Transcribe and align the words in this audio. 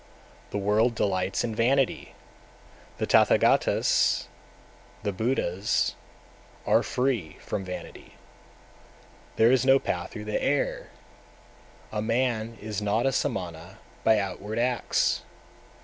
The 0.49 0.57
world 0.57 0.95
delights 0.95 1.43
in 1.43 1.53
vanity, 1.53 2.15
the 2.97 3.05
Tathagatas 3.05 4.25
(the 5.03 5.11
Buddhas) 5.11 5.93
are 6.65 6.81
free 6.81 7.37
from 7.39 7.63
vanity. 7.63 8.15
255. 9.37 9.37
There 9.37 9.51
is 9.51 9.63
no 9.63 9.77
path 9.77 10.09
through 10.11 10.25
the 10.25 10.41
air, 10.43 10.89
a 11.91 12.01
man 12.01 12.57
is 12.59 12.81
not 12.81 13.05
a 13.05 13.11
Samana 13.11 13.77
by 14.03 14.17
outward 14.17 14.57
acts. 14.57 15.21